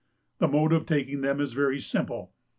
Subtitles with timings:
[0.39, 2.33] The mode of taking them is very simple.